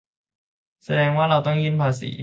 [0.83, 2.11] แสดงว่าเราต้องยื่นภาษี